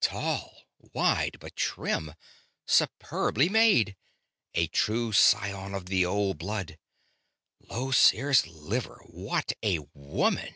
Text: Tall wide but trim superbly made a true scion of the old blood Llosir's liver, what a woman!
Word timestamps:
Tall 0.00 0.68
wide 0.78 1.38
but 1.40 1.56
trim 1.56 2.14
superbly 2.64 3.48
made 3.48 3.96
a 4.54 4.68
true 4.68 5.10
scion 5.12 5.74
of 5.74 5.86
the 5.86 6.06
old 6.06 6.38
blood 6.38 6.78
Llosir's 7.58 8.46
liver, 8.46 9.00
what 9.08 9.50
a 9.64 9.80
woman! 9.92 10.54